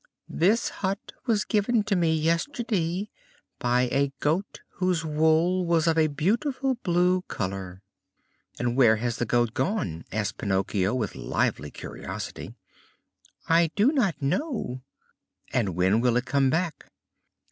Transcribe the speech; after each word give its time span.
"This 0.33 0.69
hut 0.81 1.11
was 1.27 1.45
given 1.45 1.83
to 1.83 1.95
me 1.95 2.15
yesterday 2.15 3.11
by 3.59 3.83
a 3.91 4.11
goat 4.19 4.61
whose 4.79 5.05
wool 5.05 5.63
was 5.63 5.85
of 5.85 5.95
a 5.95 6.07
beautiful 6.07 6.73
blue 6.81 7.21
color." 7.27 7.83
"And 8.57 8.75
where 8.75 8.95
has 8.95 9.17
the 9.17 9.27
goat 9.27 9.53
gone?" 9.53 10.05
asked 10.11 10.39
Pinocchio, 10.39 10.95
with 10.95 11.13
lively 11.13 11.69
curiosity. 11.69 12.55
"I 13.47 13.69
do 13.75 13.91
not 13.91 14.19
know." 14.19 14.81
"And 15.53 15.75
when 15.75 16.01
will 16.01 16.17
it 16.17 16.25
come 16.25 16.49
back?" 16.49 16.87